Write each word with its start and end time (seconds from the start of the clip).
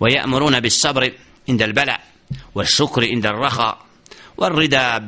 ويأمرون 0.00 0.60
بالصبر 0.60 1.12
عند 1.48 1.62
البلاء 1.62 2.00
والشكر 2.54 3.04
عند 3.04 3.26
الرخاء 3.26 3.78
والرضا 4.36 4.98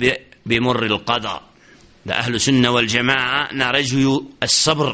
بمر 0.47 0.87
القضاء 0.87 1.51
da 2.07 2.15
ahlu 2.19 2.39
sunna 2.39 2.71
wal 2.73 2.89
jamaa 2.89 3.49
naređuju 3.53 4.25
sabr 4.47 4.93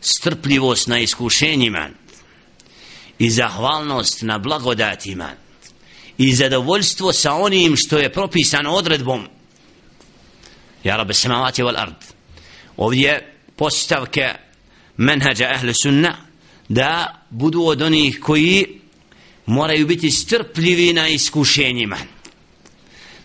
strpljivost 0.00 0.86
na 0.86 0.98
iskušenjima 0.98 1.88
i 3.18 3.30
zahvalnost 3.30 4.22
na 4.22 4.38
blagodatima 4.38 5.30
i 6.18 6.34
zadovoljstvo 6.34 7.12
sa 7.12 7.34
onim 7.34 7.76
što 7.76 7.98
je 7.98 8.12
propisano 8.12 8.70
odredbom 8.70 9.28
ja 10.84 10.96
rabbe 10.96 11.14
samavati 11.14 11.62
wal 11.62 11.78
ard 11.80 11.94
ovdje 12.76 13.34
postavke 13.56 14.34
menhađa 14.96 15.50
ahlu 15.54 15.72
sunna 15.82 16.16
da 16.68 17.20
budu 17.30 17.62
od 17.62 17.82
onih 17.82 18.20
koji 18.20 18.80
moraju 19.45 19.87
biti 19.87 20.11
strpljivi 20.11 20.93
na 20.93 21.07
iskušenjima 21.07 21.97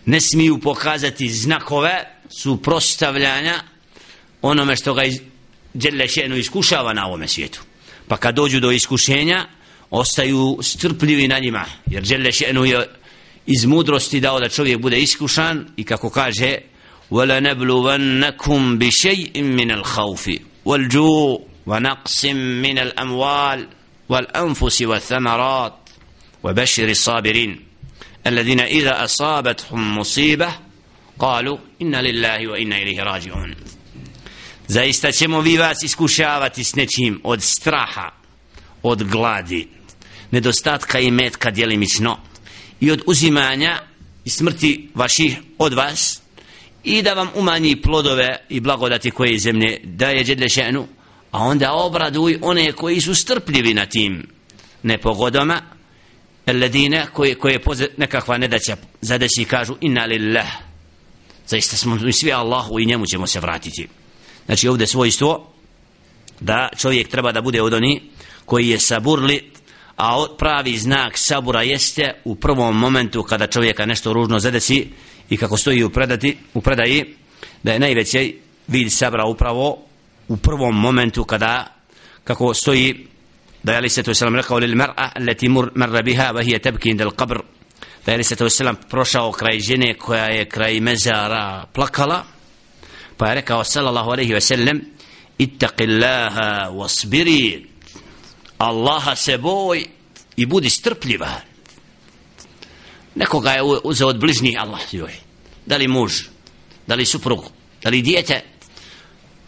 ne 0.05 0.21
smiju 0.21 0.59
pokazati 0.59 1.29
znakove 1.29 2.03
suprostavljanja 2.41 3.63
onome 4.41 4.75
što 4.75 4.93
ga 4.93 5.01
djelje 5.73 6.07
šenu 6.07 6.35
iskušava 6.37 6.93
na 6.93 7.05
ovome 7.07 7.27
svijetu. 7.27 7.61
Pa 8.07 8.17
kad 8.17 8.35
dođu 8.35 8.59
do 8.59 8.71
iskušenja, 8.71 9.47
ostaju 9.89 10.57
strpljivi 10.61 11.27
na 11.27 11.39
njima. 11.39 11.65
Jer 11.85 12.03
djelje 12.03 12.31
šenu 12.31 12.65
je 12.65 12.87
iz 13.45 13.65
mudrosti 13.65 14.19
dao 14.19 14.39
da 14.39 14.49
čovjek 14.49 14.79
bude 14.79 14.99
iskušan 14.99 15.67
i 15.77 15.83
kako 15.83 16.09
kaže 16.09 16.57
وَلَا 17.11 17.39
نَبْلُوَنَّكُمْ 17.39 18.77
بِشَيْءٍ 18.77 19.41
مِنَ 19.41 19.71
الْخَوْفِ 19.71 20.29
وَالْجُوءِ 20.65 21.41
وَنَقْسٍ 21.65 22.25
مِنَ 22.65 22.77
الْأَمْوَالِ 22.79 23.67
وَالْأَنفُسِ 24.09 24.81
وَالثَّمَرَاتِ 24.81 25.78
وَبَشِّرِ 26.43 26.89
الصَّابِرِينَ 26.89 27.59
الَّذِينَ 28.27 28.59
إِذَا 28.59 29.03
أَصَابَتْهُمْ 29.03 29.97
مُصِيبَةً 29.97 30.65
قالوا 31.19 31.57
إنا 31.81 32.01
لله 32.01 32.47
وإنا 32.47 32.77
إليه 32.77 33.03
راجعون 33.03 33.55
zaista 34.67 35.11
ćemo 35.11 35.41
vi 35.41 35.57
vas 35.57 35.83
iskušavati 35.83 36.63
s 36.63 36.75
nečim 36.75 37.21
od 37.23 37.43
straha 37.43 38.11
od 38.83 39.03
gladi 39.03 39.67
nedostatka 40.31 40.99
i 40.99 41.11
metka 41.11 41.51
djelimično 41.51 42.17
i 42.79 42.91
od 42.91 43.01
uzimanja 43.05 43.81
i 44.25 44.29
smrti 44.29 44.89
vaših 44.95 45.37
od 45.57 45.73
vas 45.73 46.21
i 46.83 47.01
da 47.01 47.13
vam 47.13 47.29
umanji 47.35 47.81
plodove 47.81 48.37
i 48.49 48.59
blagodati 48.59 49.11
koje 49.11 49.39
zemlje 49.39 49.79
daje 49.83 50.23
džedle 50.23 50.49
šenu 50.49 50.87
a 51.31 51.39
onda 51.39 51.73
obraduj 51.73 52.39
one 52.41 52.71
koji 52.71 53.01
su 53.01 53.15
strpljivi 53.15 53.73
na 53.73 53.85
tim 53.85 54.27
nepogodama 54.83 55.61
ledine 56.52 57.06
koje, 57.12 57.34
koje 57.34 57.60
nekakva 57.96 58.38
nedaća 58.38 58.76
zadesi 59.00 59.44
kažu 59.44 59.74
inna 59.80 60.04
lillah. 60.04 60.48
Zaista 61.46 61.76
smo 61.76 61.94
mi 61.94 62.12
svi 62.12 62.32
Allahu 62.32 62.80
i 62.80 62.86
njemu 62.86 63.06
ćemo 63.06 63.26
se 63.26 63.40
vratiti. 63.40 63.88
Znači 64.46 64.68
ovdje 64.68 64.86
svojstvo 64.86 65.46
da 66.40 66.68
čovjek 66.76 67.08
treba 67.08 67.32
da 67.32 67.40
bude 67.40 67.62
od 67.62 67.74
oni 67.74 68.02
koji 68.44 68.68
je 68.68 68.78
saburli 68.78 69.50
a 70.00 70.26
pravi 70.38 70.78
znak 70.78 71.18
sabura 71.18 71.62
jeste 71.62 72.14
u 72.24 72.34
prvom 72.34 72.78
momentu 72.78 73.22
kada 73.22 73.46
čovjeka 73.46 73.86
nešto 73.86 74.12
ružno 74.12 74.38
zadesi 74.38 74.88
i 75.30 75.36
kako 75.36 75.56
stoji 75.56 75.84
u, 75.84 75.90
predati, 75.90 76.36
u 76.54 76.60
predaji 76.60 77.04
da 77.62 77.72
je 77.72 77.78
najveći 77.78 78.38
vid 78.68 78.92
sabra 78.92 79.24
upravo 79.26 79.78
u 80.28 80.36
prvom 80.36 80.80
momentu 80.80 81.24
kada 81.24 81.76
kako 82.24 82.54
stoji 82.54 83.06
da 83.62 83.72
je 83.72 83.78
ali 83.78 83.88
se 83.88 84.02
Veselam 84.06 84.36
rekao 84.36 84.58
lil 84.58 84.76
mar'a 84.76 85.12
leti 85.20 85.48
marra 85.48 86.02
biha 86.02 86.32
wa 86.32 86.42
hiya 86.42 86.58
tabki 86.58 86.90
inda 86.90 87.04
al-qabr. 87.04 87.42
Da 88.06 88.12
je 88.12 88.24
se 88.24 88.36
Veselam 88.40 88.76
prošao 88.90 89.32
kraj 89.32 89.60
žene 89.60 89.94
koja 89.98 90.24
je 90.24 90.44
kraj 90.48 90.80
mezara 90.80 91.66
plakala 91.72 92.24
pa 93.16 93.28
je 93.28 93.34
rekao 93.34 93.64
sallallahu 93.64 94.10
alaihi 94.10 94.32
ve 94.32 94.40
sellem 94.40 94.80
ittaqillaha 95.38 96.70
wasbiri. 96.72 97.66
Allaha 98.58 99.16
se 99.16 99.38
boj 99.38 99.84
i 100.36 100.46
budi 100.46 100.70
strpljiva. 100.70 101.40
Nekoga 103.14 103.50
je 103.50 103.62
uzeo 103.84 104.08
od 104.08 104.20
bližnjih 104.20 104.56
Allah 104.60 104.94
joj 104.94 105.30
da 105.66 105.76
li 105.76 105.88
muž 105.88 106.12
da 106.86 106.94
li 106.94 107.06
suprug 107.06 107.44
da 107.82 107.90
li 107.90 108.02
dijete 108.02 108.42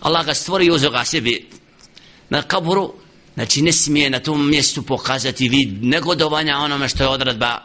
Allah 0.00 0.26
ga 0.26 0.34
stvori 0.34 0.66
i 0.66 0.70
uzeo 0.70 0.90
ga 0.90 1.04
sebi 1.04 1.48
na 2.30 2.42
kaburu 2.42 2.94
znači 3.34 3.62
ne 3.62 3.72
smije 3.72 4.10
na 4.10 4.20
tom 4.20 4.48
mjestu 4.48 4.82
pokazati 4.82 5.48
vid 5.48 5.84
negodovanja 5.84 6.56
onome 6.56 6.88
što 6.88 7.02
je 7.04 7.08
odredba 7.08 7.58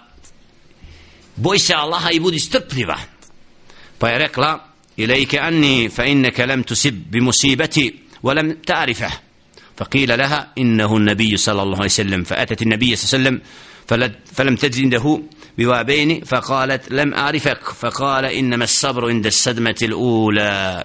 boj 1.35 1.59
se 1.59 1.73
Allaha 1.73 2.11
i 2.11 2.19
budi 2.19 2.39
strpljiva 2.39 2.97
pa 3.97 4.09
je 4.09 4.17
rekla 4.17 4.65
ilajke 4.97 5.39
anni 5.39 5.89
fa 5.89 6.05
inneke 6.05 6.45
lem 6.45 6.63
tusib 6.63 6.95
bi 6.95 7.19
wa 8.23 8.33
lem 8.33 8.55
ta'rifah 8.65 9.11
فقيل 9.77 10.17
لها 10.17 10.53
إنه 10.57 10.97
النبي 10.97 11.37
صلى 11.37 11.61
الله 11.63 11.75
عليه 11.75 11.85
وسلم 11.85 12.23
فأتت 12.23 12.61
النبي 12.61 12.95
صلى 12.95 13.19
الله 13.19 13.29
عليه 13.29 13.39
وسلم 13.87 14.15
فلم 14.33 14.55
تجده 14.55 15.21
بوابين 15.57 16.23
فقالت 16.23 16.91
لم 16.91 17.13
أعرفك 17.13 17.63
فقال 17.63 18.25
إنما 18.25 18.63
الصبر 18.63 19.09
عند 19.09 19.25
الصدمة 19.25 19.75
الأولى 19.81 20.83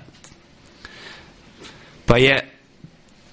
فهي 2.07 2.43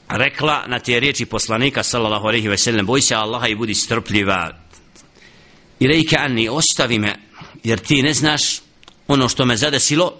rekla 0.09 0.64
na 0.68 0.80
te 0.80 1.00
riječi 1.00 1.25
poslanika 1.25 1.84
sallallahu 1.84 2.28
alejhi 2.28 2.47
ve 2.47 2.58
sellem 2.58 2.86
boj 2.86 3.02
se 3.02 3.16
Allaha 3.16 3.47
i 3.47 3.56
budi 3.56 3.75
strpljiva. 3.75 4.52
Ilejke 5.80 6.18
anni, 6.18 6.50
ostavi 6.50 7.00
me, 7.00 7.16
jer 7.64 7.80
ti 7.80 8.02
ne 8.02 8.14
znaš 8.14 8.42
ono 9.08 9.30
što 9.30 9.46
me 9.46 9.58
zadesilo, 9.58 10.14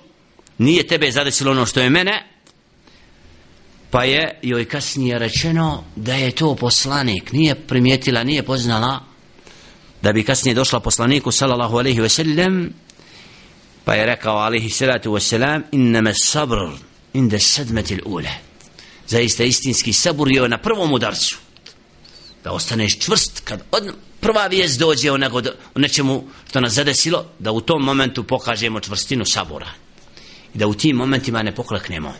nije 0.57 0.88
tebe 0.88 1.11
zadesilo 1.11 1.51
ono 1.51 1.66
što 1.66 1.79
je 1.79 1.89
mene, 1.89 2.25
pa 3.91 4.03
je 4.03 4.39
joj 4.41 4.66
kasnije 4.66 5.19
rečeno 5.19 5.83
da 5.95 6.13
je 6.13 6.31
to 6.31 6.56
poslanik, 6.56 7.31
nije 7.31 7.56
primijetila, 7.56 8.23
nije 8.23 8.44
poznala, 8.44 9.00
da 10.01 10.13
bi 10.13 10.23
kasnije 10.23 10.56
došla 10.56 10.79
poslaniku, 10.79 11.31
sallallahu 11.31 11.77
alejhi 11.77 12.01
ve 12.01 12.09
sellem, 12.09 12.73
pa 13.85 13.94
je 13.94 14.06
rekao, 14.06 14.38
alejhi 14.38 14.69
salatu 14.69 15.13
ve 15.13 15.19
selam, 15.19 15.63
innama 15.71 16.13
sabr, 16.13 16.57
inda 17.13 17.39
sadmati 17.39 17.95
al-ula 17.95 18.48
Zaista 19.09 19.43
istinski 19.43 19.93
saburio 19.93 20.47
na 20.47 20.57
prvom 20.57 20.93
udarcu. 20.93 21.37
Da 22.43 22.51
ostaneš 22.51 22.99
čvrst 22.99 23.41
kad 23.43 23.63
od, 23.71 23.93
prva 24.19 24.47
vijest 24.47 24.79
dođe 24.79 25.11
o, 25.11 25.17
nego, 25.17 25.37
o 25.75 25.79
nečemu 25.79 26.23
što 26.49 26.61
nas 26.61 26.73
zadesilo, 26.73 27.25
da 27.39 27.51
u 27.51 27.61
tom 27.61 27.81
momentu 27.81 28.23
pokažemo 28.23 28.79
čvrstinu 28.79 29.25
sabora. 29.25 29.69
I 30.53 30.57
da 30.57 30.67
u 30.67 30.73
tim 30.73 30.95
momentima 30.95 31.43
ne 31.43 31.55
pokleknemo. 31.55 32.13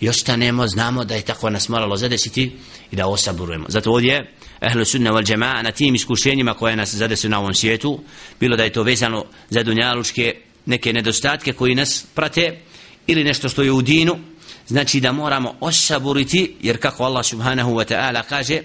I 0.00 0.08
ostanemo, 0.08 0.68
znamo 0.68 1.04
da 1.04 1.14
je 1.14 1.22
tako 1.22 1.50
nas 1.50 1.68
moralo 1.68 1.96
zadesiti 1.96 2.52
i 2.90 2.96
da 2.96 3.06
osaburujemo. 3.06 3.66
Zato 3.68 3.92
ovdje, 3.92 4.34
ehlu 4.60 4.84
sunna 4.84 5.12
wal 5.12 5.24
džema'a, 5.24 5.62
na 5.62 5.72
tim 5.72 5.94
iskušenjima 5.94 6.54
koje 6.54 6.76
nas 6.76 6.94
zadesu 6.94 7.28
na 7.28 7.38
ovom 7.38 7.54
svijetu, 7.54 8.00
bilo 8.40 8.56
da 8.56 8.64
je 8.64 8.72
to 8.72 8.82
vezano 8.82 9.24
za 9.50 9.62
dunjalučke 9.62 10.34
neke 10.66 10.92
nedostatke 10.92 11.52
koji 11.52 11.74
nas 11.74 12.06
prate, 12.14 12.58
ili 13.06 13.24
nešto 13.24 13.48
što 13.48 13.62
je 13.62 13.72
u 13.72 13.82
dinu, 13.82 14.18
znači 14.67 14.99
da 14.99 15.11
moramo 15.11 15.55
osaburiti, 15.59 16.55
jer 16.61 16.77
kako 16.77 17.03
Allah 17.03 17.25
subhanahu 17.25 17.71
wa 17.71 17.93
ta'ala 17.93 18.23
kaže, 18.29 18.61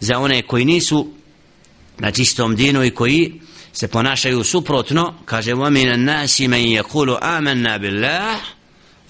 za 0.00 0.18
one 0.18 0.42
koji 0.42 0.64
nisu 0.64 1.08
na 1.98 2.10
čistom 2.10 2.56
dinu 2.56 2.84
i 2.84 2.90
koji 2.90 3.40
se 3.72 3.88
ponašaju 3.88 4.44
suprotno 4.44 5.14
kaže 5.24 5.52
وَمِنَ 5.52 5.94
النَّاسِ 5.94 6.40
مَنْ 6.40 6.82
يَقُولُ 6.82 7.18
آمَنَّا 7.22 7.76
بِاللَّهِ 7.76 8.36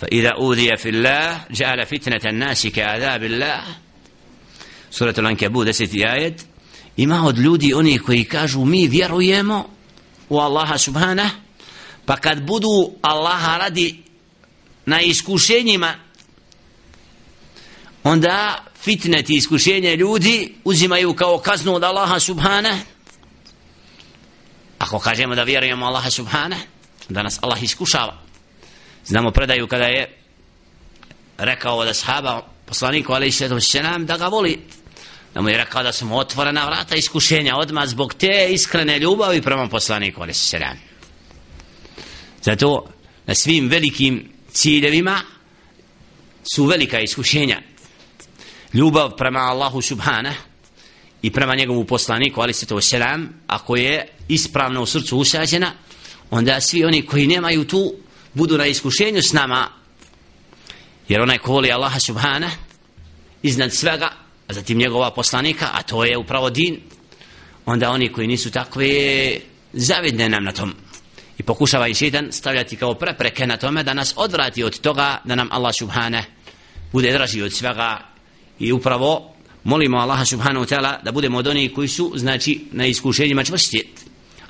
فَإِذَا 0.01 0.31
أُوذِيَ 0.41 0.77
فِي 0.77 0.89
اللَّهِ 0.91 1.41
جَعَلَ 1.51 1.87
فِتْنَةَ 1.87 2.25
النَّاسِ 2.27 2.67
كَعَذَابِ 2.67 3.23
اللَّهِ 3.23 3.63
Surat 4.91 5.19
Al-Ankabut 5.19 5.67
10. 5.67 6.07
ajet 6.07 6.47
ima 6.97 7.27
od 7.27 7.39
ljudi 7.39 7.75
oni 7.75 7.99
koji 7.99 8.25
kažu 8.25 8.65
mi 8.65 8.89
vjerujemo 8.89 9.71
u 10.29 10.39
Allaha 10.39 10.79
subhana 10.79 11.31
pa 12.07 12.17
kad 12.17 12.43
budu 12.43 12.93
Allaha 13.03 13.59
radi 13.59 14.03
na 14.87 15.01
iskušenjima 15.01 15.95
onda 18.04 18.64
fitnet 18.82 19.30
i 19.30 19.36
iskušenje 19.36 19.96
ljudi 19.96 20.56
uzimaju 20.64 21.14
kao 21.14 21.38
kaznu 21.38 21.76
od 21.76 21.84
Allaha 21.84 22.20
subhana. 22.20 22.78
Ako 24.80 25.00
kažemo 25.00 25.36
da 25.36 25.44
vjerujemo 25.44 25.86
Allaha 25.86 26.10
subhana 26.10 26.56
da 27.10 27.24
nas 27.24 27.40
Allah 27.42 27.64
iskušava. 27.64 28.18
Znamo 29.06 29.32
predaju 29.32 29.68
kada 29.68 29.86
je 29.86 30.18
rekao 31.38 31.78
od 31.78 31.88
ashaba 31.88 32.42
poslaniku 32.66 33.14
alaih 33.14 33.36
sallatu 33.36 33.66
sallam 33.68 34.06
da 34.06 34.18
ga 34.18 34.28
voli. 34.28 34.60
Da 35.34 35.42
mu 35.42 35.50
je 35.50 35.58
rekao 35.58 35.84
da 35.84 35.92
su 35.92 36.06
mu 36.06 36.18
otvorena 36.18 36.66
vrata 36.66 36.96
iskušenja 36.96 37.56
odmah 37.56 37.88
zbog 37.88 38.14
te 38.14 38.48
iskrene 38.50 39.00
ljubavi 39.00 39.42
prema 39.42 39.68
poslaniku 39.68 40.22
alaih 40.22 40.38
sallam 40.38 40.90
zato 42.42 42.88
na 43.26 43.36
svim 43.36 43.68
velikim 43.70 44.32
ciljevima 44.52 45.22
su 46.54 46.66
velika 46.66 47.00
iskušenja 47.00 47.62
ljubav 48.74 49.16
prema 49.16 49.40
Allahu 49.40 49.82
subhana 49.82 50.34
i 51.22 51.32
prema 51.32 51.56
njegovu 51.56 51.86
poslaniku 51.86 52.42
ali 52.42 52.54
se 52.54 52.66
to 52.66 52.82
selam 52.82 53.30
ako 53.48 53.76
je 53.76 54.08
ispravno 54.28 54.82
u 54.82 54.86
srcu 54.86 55.18
usađena 55.18 55.72
onda 56.30 56.62
svi 56.62 56.86
oni 56.86 57.06
koji 57.06 57.28
nemaju 57.28 57.66
tu 57.66 57.94
budu 58.34 58.58
na 58.58 58.66
iskušenju 58.66 59.22
s 59.22 59.34
nama. 59.34 59.68
Jer 61.08 61.22
onaj 61.22 61.38
ko 61.38 61.52
voli 61.52 61.72
Allaha 61.72 62.00
subhana 62.00 62.50
iznad 63.44 63.74
svega 63.74 64.10
a 64.48 64.54
zatim 64.54 64.78
njegova 64.78 65.12
poslanika 65.12 65.70
a 65.74 65.82
to 65.82 66.04
je 66.06 66.18
upravo 66.18 66.50
din 66.50 66.80
onda 67.66 67.90
oni 67.90 68.12
koji 68.12 68.28
nisu 68.28 68.52
takvi 68.52 69.42
zavidne 69.74 70.30
nam 70.30 70.44
na 70.44 70.52
tom. 70.52 70.74
I 71.38 71.44
pokušava 71.44 71.88
i 71.88 71.94
šeitan 71.94 72.32
stavljati 72.32 72.76
kao 72.76 72.94
prepreke 72.94 73.48
na 73.48 73.58
tome 73.58 73.84
da 73.84 73.94
nas 73.94 74.14
odvrati 74.16 74.64
od 74.64 74.80
toga 74.80 75.22
da 75.26 75.36
nam 75.36 75.48
Allah 75.52 75.74
subhana 75.80 76.24
bude 76.92 77.12
draži 77.12 77.42
od 77.42 77.54
svega 77.54 78.09
i 78.60 78.72
upravo 78.72 79.34
molimo 79.64 79.98
Allaha 79.98 80.26
subhanahu 80.26 80.66
wa 80.66 80.76
ta'ala 80.76 81.04
da 81.04 81.12
budemo 81.12 81.38
od 81.38 81.48
onih 81.48 81.74
koji 81.74 81.88
su 81.88 82.14
znači 82.16 82.62
na 82.72 82.86
iskušenjima 82.86 83.44
čvrsti 83.44 83.88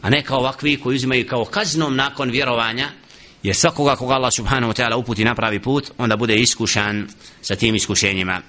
a 0.01 0.09
ne 0.09 0.23
kao 0.23 0.39
ovakvi 0.39 0.75
koji 0.75 0.95
uzimaju 0.95 1.27
kao 1.27 1.45
kaznom 1.45 1.95
nakon 1.95 2.29
vjerovanja 2.29 2.89
jer 3.43 3.55
svakoga 3.55 3.95
koga 3.95 4.13
Allah 4.13 4.31
subhanahu 4.35 4.73
wa 4.73 4.81
ta'ala 4.81 4.95
uputi 4.95 5.23
na 5.23 5.35
pravi 5.35 5.59
put 5.59 5.91
onda 5.97 6.17
bude 6.17 6.35
iskušan 6.35 7.07
sa 7.41 7.55
tim 7.55 7.75
iskušenjima. 7.75 8.41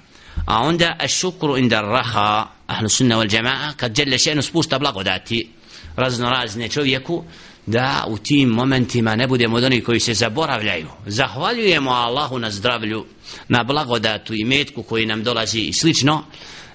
A 0.45 0.59
onda 0.59 0.95
šukru 1.07 1.57
inda 1.57 1.81
raha 1.81 2.47
ahlu 2.67 2.89
sunna 2.89 3.15
wal 3.15 3.33
jama'a 3.33 3.73
kad 3.77 3.95
žele 3.95 4.17
še'nu 4.17 4.41
spušta 4.41 4.79
blagodati 4.79 5.49
razno 5.95 6.29
razne 6.29 6.69
čovjeku 6.69 7.23
da 7.65 8.05
u 8.07 8.17
tim 8.17 8.49
momentima 8.49 9.15
ne 9.15 9.27
budemo 9.27 9.57
od 9.57 9.63
onih 9.63 9.83
koji 9.83 9.99
se 9.99 10.13
zaboravljaju. 10.13 10.87
Zahvaljujemo 11.05 11.91
Allahu 11.91 12.39
na 12.39 12.51
zdravlju 12.51 13.05
na 13.47 13.63
blagodatu 13.63 14.33
i 14.33 14.45
metku 14.45 14.83
koji 14.83 15.05
nam 15.05 15.23
dolazi 15.23 15.59
i 15.59 15.73
slično 15.73 16.23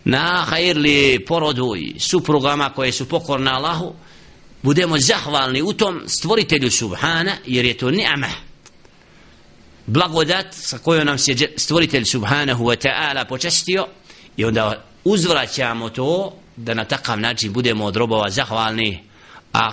na 0.04 0.44
hajirli 0.48 1.24
porodu 1.28 1.74
i 1.76 1.94
suprugama 1.98 2.70
koje 2.70 2.92
su 2.92 3.08
pokorne 3.08 3.50
Allahu. 3.50 3.94
Budemo 4.62 4.98
zahvalni 4.98 5.62
u 5.62 5.72
tom 5.72 6.02
stvoritelju 6.06 6.70
subhana 6.70 7.32
jer 7.46 7.64
je 7.64 7.76
to 7.76 7.90
ni'ama 7.90 8.46
blagodat 9.86 10.46
sa 10.50 10.78
kojom 10.78 11.06
nam 11.06 11.18
se 11.18 11.34
stvoritelj 11.56 12.04
subhanahu 12.04 12.64
wa 12.64 12.76
ta'ala 12.76 13.24
počestio 13.24 13.86
i 14.36 14.44
onda 14.44 14.84
uzvraćamo 15.04 15.88
to 15.88 16.32
da 16.56 16.74
na 16.74 16.84
takav 16.84 17.20
način 17.20 17.52
budemo 17.52 17.84
od 17.84 17.96
robova 17.96 18.30
zahvalni 18.30 19.04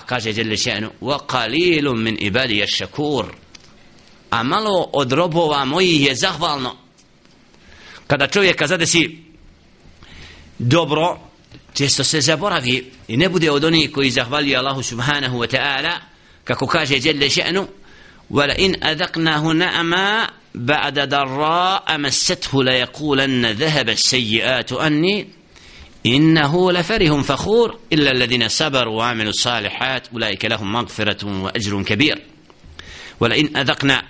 kaže 0.06 0.30
Jelle 0.30 0.56
še'nu 0.56 0.90
min 1.94 2.16
ibadi 2.20 2.56
je 2.56 2.66
šakur 2.66 3.26
a 4.30 4.42
malo 4.42 4.90
od 4.92 5.12
robova 5.12 5.64
moji 5.64 6.02
je 6.02 6.14
zahvalno 6.14 6.76
kada 8.06 8.26
čovjeka 8.26 8.66
zadesi 8.66 9.18
dobro 10.58 11.18
često 11.74 12.04
se 12.04 12.20
zaboravi 12.20 12.92
i 13.08 13.16
ne 13.16 13.28
bude 13.28 13.50
od 13.50 13.64
onih 13.64 13.92
koji 13.92 14.10
zahvali 14.10 14.56
Allahu 14.56 14.82
subhanahu 14.82 15.38
wa 15.38 15.56
ta'ala 15.56 15.92
kako 16.44 16.66
kaže 16.66 16.98
Jelle 17.02 17.26
še'nu 17.26 17.66
ولئن 18.30 18.84
أذقناه 18.84 19.52
نعما 19.52 20.30
بعد 20.54 21.08
ضراء 21.08 21.98
مسته 21.98 22.64
ليقولن 22.64 23.46
ذهب 23.46 23.88
السيئات 23.88 24.72
أني 24.72 25.28
إنه 26.06 26.72
لفرح 26.72 27.20
فخور 27.20 27.78
إلا 27.92 28.10
الذين 28.10 28.48
صبروا 28.48 28.98
وعملوا 28.98 29.30
الصالحات. 29.30 30.08
أولئك 30.12 30.44
لهم 30.44 30.72
مغفرة 30.72 31.42
وأجر 31.42 31.82
كبير. 31.82 32.22
ولئن 33.20 33.56
أذقنا 33.56 34.02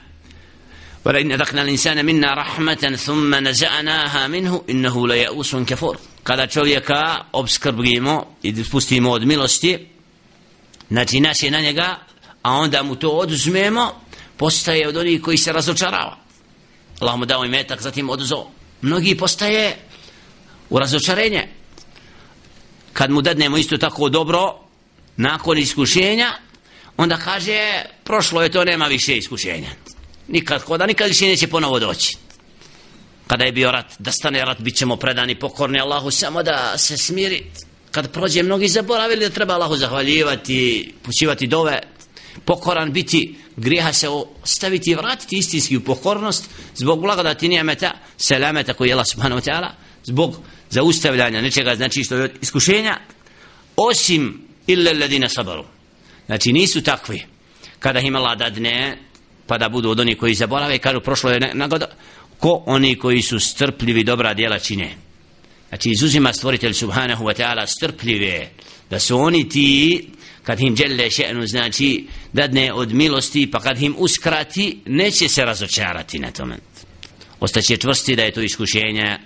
ولئن 1.04 1.32
أذقنا 1.32 1.62
الإنسان 1.62 2.06
منا 2.06 2.34
رحمة 2.34 2.96
ثم 2.96 3.34
نزعناها 3.34 4.28
منه 4.28 4.64
إنه 4.70 5.08
ليئوس 5.08 5.56
كفور. 5.56 5.98
قال 6.24 6.48
تشويكا 6.48 7.26
أوبسكر 7.34 7.70
بريمو 7.70 8.26
إذ 8.44 8.62
سبوستي 8.62 9.00
مود 9.00 9.24
ميلوستي. 9.24 9.86
نتي 10.92 11.20
ناسي 11.20 11.50
نانيكا 11.50 11.98
أوندا 12.46 12.82
موتو 12.82 13.20
أودزميمو 13.20 13.92
بوستاي 14.40 14.86
أودوني 14.86 15.18
كوي 15.18 15.36
سيرازو 15.36 15.72
تشاراو 15.72 16.10
اللهم 17.02 17.24
داوي 17.24 17.48
ميتك 17.48 17.80
زاتيم 17.80 18.10
أودزو 18.10 18.46
многي 18.82 19.14
بوستاي 19.14 19.76
ورازو 20.70 20.98
تشارينيه 20.98 21.48
kad 22.94 23.10
mu 23.10 23.22
dadnemo 23.22 23.56
isto 23.56 23.76
tako 23.76 24.08
dobro 24.08 24.54
nakon 25.16 25.58
iskušenja 25.58 26.32
onda 26.96 27.16
kaže 27.16 27.82
prošlo 28.04 28.42
je 28.42 28.48
to 28.48 28.64
nema 28.64 28.86
više 28.86 29.16
iskušenja. 29.16 29.68
Nikad 30.28 30.64
koda 30.64 30.86
nikad 30.86 31.08
više 31.08 31.26
neće 31.26 31.46
ponovo 31.46 31.78
doći. 31.78 32.16
Kada 33.26 33.44
je 33.44 33.52
bio 33.52 33.70
rat 33.70 33.86
da 33.98 34.12
stane 34.12 34.44
rat 34.44 34.60
bit 34.60 34.76
ćemo 34.76 34.96
predani 34.96 35.38
pokorni 35.38 35.80
Allahu 35.80 36.10
samo 36.10 36.42
da 36.42 36.78
se 36.78 36.96
smiri. 36.96 37.44
Kad 37.90 38.12
prođe 38.12 38.42
mnogi 38.42 38.68
zaboravili 38.68 39.20
da 39.20 39.34
treba 39.34 39.54
Allahu 39.54 39.76
zahvaljivati 39.76 40.94
pućivati 41.02 41.46
dove 41.46 41.80
pokoran 42.44 42.92
biti 42.92 43.38
grijeha 43.56 43.92
se 43.92 44.08
ostaviti 44.42 44.90
i 44.90 44.94
vratiti 44.94 45.36
istinski 45.36 45.76
u 45.76 45.84
pokornost 45.84 46.50
zbog 46.74 47.00
blagodati 47.00 47.48
nijemeta 47.48 47.90
selameta 48.16 48.74
koji 48.74 48.88
je 48.88 48.92
Allah 48.92 49.06
subhanahu 49.12 49.40
wa 49.40 49.50
ta'ala 49.50 49.68
zbog 50.04 50.36
zaustavljanja 50.74 51.40
nečega 51.40 51.76
znači 51.76 52.04
što 52.04 52.16
je 52.16 52.34
iskušenja 52.42 52.96
osim 53.76 54.48
illa 54.66 54.92
ladina 54.92 55.28
sabaru. 55.28 55.64
Znači 56.26 56.52
nisu 56.52 56.82
takvi. 56.82 57.22
Kada 57.78 58.00
im 58.00 58.16
Allah 58.16 58.38
dadne 58.38 58.98
pa 59.46 59.58
da 59.58 59.68
budu 59.68 59.90
od 59.90 60.00
onih 60.00 60.18
koji 60.18 60.34
zaborave 60.34 60.78
kažu 60.78 61.00
prošlo 61.00 61.30
je 61.30 61.50
nagoda 61.54 61.86
ko 62.38 62.62
oni 62.66 62.98
koji 62.98 63.22
su 63.22 63.38
strpljivi 63.38 64.04
dobra 64.04 64.34
djela 64.34 64.58
čine? 64.58 64.94
Znači 65.68 65.90
izuzima 65.90 66.32
stvoritelj 66.32 66.72
subhanahu 66.72 67.24
wa 67.24 67.34
ta'ala 67.34 67.66
strpljive 67.66 68.48
da 68.90 68.98
su 68.98 69.18
oni 69.18 69.48
ti 69.48 70.08
kad 70.42 70.60
im 70.60 70.74
djelje 70.74 71.10
še'nu 71.10 71.46
znači 71.46 72.06
dadne 72.32 72.72
od 72.72 72.92
milosti 72.92 73.50
pa 73.50 73.60
kad 73.60 73.82
im 73.82 73.94
uskrati 73.98 74.78
neće 74.86 75.28
se 75.28 75.44
razočarati 75.44 76.18
na 76.18 76.30
tome. 76.30 76.56
Ostaće 77.40 77.76
čvrsti 77.76 78.16
da 78.16 78.22
je 78.22 78.32
to 78.32 78.40
iskušenje 78.40 79.18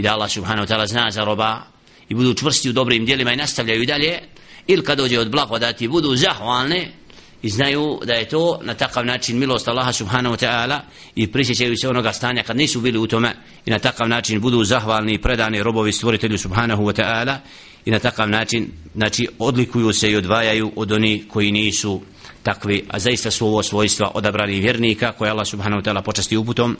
i 0.00 0.02
da 0.02 0.16
Allah 0.16 0.28
subhanahu 0.28 0.64
wa 0.64 0.68
ta'ala 0.68 0.86
zna 0.86 1.10
za 1.10 1.24
roba 1.24 1.62
i 2.08 2.14
budu 2.14 2.34
čvrsti 2.34 2.70
u 2.70 2.72
dobrim 2.72 3.04
djelima 3.04 3.32
i 3.32 3.36
nastavljaju 3.36 3.86
dalje 3.86 4.18
ili 4.66 4.84
kad 4.84 4.98
dođe 4.98 5.18
od 5.18 5.30
blagodati 5.30 5.88
budu 5.88 6.16
zahvalne 6.16 6.88
i 7.42 7.50
znaju 7.50 8.00
da 8.04 8.14
je 8.14 8.28
to 8.28 8.60
na 8.62 8.74
takav 8.74 9.06
način 9.06 9.38
milost 9.38 9.68
Allaha 9.68 9.92
subhanahu 9.92 10.34
wa 10.36 10.46
ta'ala 10.46 10.80
i 11.14 11.32
prisjećaju 11.32 11.76
se 11.76 11.88
onoga 11.88 12.12
stanja 12.12 12.42
kad 12.42 12.56
nisu 12.56 12.80
bili 12.80 12.98
u 12.98 13.06
tome 13.06 13.34
i 13.66 13.70
na 13.70 13.78
takav 13.78 14.08
način 14.08 14.40
budu 14.40 14.64
zahvalni 14.64 15.14
i 15.14 15.18
predani 15.18 15.62
robovi 15.62 15.92
stvoritelju 15.92 16.38
subhanahu 16.38 16.82
wa 16.82 17.02
ta'ala 17.02 17.36
i 17.84 17.90
na 17.90 17.98
takav 17.98 18.28
način 18.28 18.68
znači 18.94 19.28
odlikuju 19.38 19.92
se 19.92 20.10
i 20.10 20.16
odvajaju 20.16 20.72
od 20.76 20.92
oni 20.92 21.24
koji 21.28 21.52
nisu 21.52 22.00
takvi, 22.42 22.84
a 22.88 22.98
zaista 22.98 23.30
su 23.30 23.46
ovo 23.46 23.62
svojstva 23.62 24.10
odabrani 24.14 24.60
vjernika 24.60 25.12
koje 25.12 25.30
Allah 25.30 25.46
subhanahu 25.46 25.82
wa 25.82 25.84
ta'ala 25.84 26.02
počasti 26.02 26.36
uputom 26.36 26.76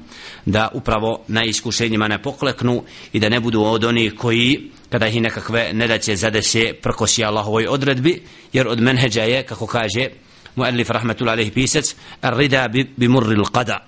da 0.47 0.69
upravo 0.75 1.25
na 1.29 1.45
iskušenjima 1.45 2.09
ne 2.09 2.23
pokleknu 2.23 2.83
i 3.13 3.21
da 3.21 3.29
ne 3.29 3.41
budu 3.41 3.63
od 3.63 3.85
onih 3.85 4.15
koji 4.15 4.71
kada 4.89 5.07
ih 5.07 5.23
nekakve 5.23 5.73
nedaće 5.73 6.17
zadese 6.17 6.73
prkosi 6.83 7.25
Allahovoj 7.25 7.67
odredbi 7.67 8.23
jer 8.53 8.69
od 8.69 8.81
menheđa 8.81 9.23
je 9.23 9.43
kako 9.43 9.67
kaže 9.67 10.09
muallif 10.57 10.91
rahmetullahi 10.91 11.35
alejhi 11.35 11.51
pisac 11.51 11.95
rida 12.23 12.69
bi, 12.69 12.85
bi 12.97 13.09
murri 13.09 13.37
qada 13.37 13.79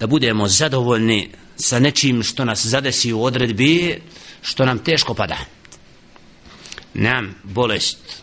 da 0.00 0.06
budemo 0.06 0.48
zadovoljni 0.48 1.30
sa 1.56 1.78
nečim 1.78 2.22
što 2.22 2.44
nas 2.44 2.66
zadesi 2.66 3.12
u 3.12 3.24
odredbi 3.24 4.00
što 4.42 4.66
nam 4.66 4.78
teško 4.78 5.14
pada. 5.14 5.36
Nam 6.94 7.34
bolest 7.42 8.22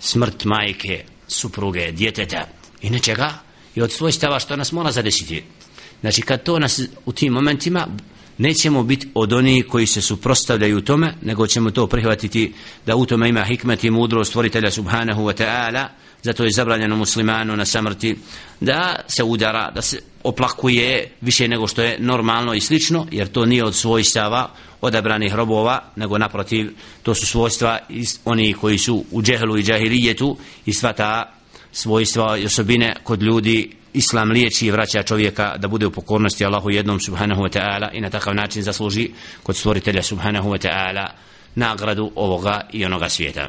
smrt 0.00 0.44
majke 0.44 1.04
supruge, 1.28 1.92
djeteta 1.92 2.48
i 2.82 2.90
nečega 2.90 3.38
i 3.74 3.82
od 3.82 3.92
svojstava 3.92 4.38
što 4.40 4.56
nas 4.56 4.72
mora 4.72 4.92
zadesiti. 4.92 5.42
Znači 6.00 6.22
kad 6.22 6.42
to 6.42 6.58
nas 6.58 6.80
u 7.06 7.12
tim 7.12 7.32
momentima 7.32 7.88
nećemo 8.38 8.82
biti 8.82 9.08
od 9.14 9.32
onih 9.32 9.66
koji 9.66 9.86
se 9.86 10.02
suprostavljaju 10.02 10.80
tome 10.80 11.14
nego 11.22 11.46
ćemo 11.46 11.70
to 11.70 11.86
prihvatiti 11.86 12.52
da 12.86 12.96
u 12.96 13.06
tome 13.06 13.28
ima 13.28 13.44
hikmet 13.44 13.84
i 13.84 13.90
mudrost 13.90 14.30
stvoritelja 14.30 14.70
subhanahu 14.70 15.22
wa 15.22 15.42
ta'ala 15.42 15.86
zato 16.22 16.44
je 16.44 16.52
zabranjeno 16.52 16.96
muslimanu 16.96 17.56
na 17.56 17.64
samrti 17.64 18.16
da 18.60 18.96
se 19.08 19.22
udara, 19.24 19.70
da 19.74 19.82
se 19.82 19.98
oplakuje 20.24 21.10
više 21.20 21.48
nego 21.48 21.66
što 21.66 21.82
je 21.82 21.96
normalno 21.98 22.54
i 22.54 22.60
slično, 22.60 23.06
jer 23.10 23.28
to 23.28 23.46
nije 23.46 23.64
od 23.64 23.74
svojstava 23.74 24.50
odabranih 24.80 25.34
robova, 25.34 25.82
nego 25.96 26.18
naprotiv, 26.18 26.72
to 27.02 27.14
su 27.14 27.26
svojstva 27.26 27.78
oni 28.24 28.52
koji 28.52 28.78
su 28.78 29.04
u 29.10 29.22
džehlu 29.22 29.58
i 29.58 29.62
džahilijetu 29.62 30.36
i 30.66 30.72
sva 30.72 30.92
ta 30.92 31.32
svojstva 31.72 32.38
i 32.38 32.44
osobine 32.44 32.96
kod 33.02 33.22
ljudi 33.22 33.70
islam 33.92 34.30
liječi 34.30 34.66
i 34.66 34.70
vraća 34.70 35.02
čovjeka 35.02 35.56
da 35.58 35.68
bude 35.68 35.86
u 35.86 35.90
pokornosti 35.90 36.44
Allahu 36.44 36.70
jednom 36.70 37.00
subhanahu 37.00 37.42
wa 37.42 37.58
ta'ala 37.58 37.88
i 37.92 38.00
na 38.00 38.10
takav 38.10 38.34
način 38.34 38.62
zasluži 38.62 39.10
kod 39.42 39.56
stvoritelja 39.56 40.02
subhanahu 40.02 40.50
wa 40.50 40.68
ta'ala 40.68 41.06
nagradu 41.54 42.12
ovoga 42.14 42.60
i 42.72 42.84
onoga 42.84 43.08
svijeta. 43.08 43.48